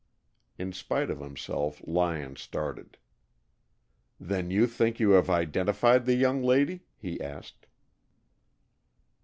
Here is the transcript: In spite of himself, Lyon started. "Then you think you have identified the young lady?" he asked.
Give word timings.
In 0.57 0.73
spite 0.73 1.11
of 1.11 1.19
himself, 1.19 1.79
Lyon 1.85 2.35
started. 2.35 2.97
"Then 4.19 4.49
you 4.49 4.65
think 4.65 4.99
you 4.99 5.11
have 5.11 5.29
identified 5.29 6.07
the 6.07 6.15
young 6.15 6.41
lady?" 6.41 6.87
he 6.97 7.21
asked. 7.21 7.67